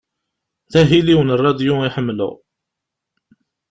[0.71, 2.33] D ahil-iw n ṛadyu i ḥemleɣ.